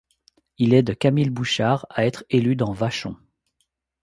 [0.57, 3.17] Il aide Camil Bouchard à être élu dans Vachon.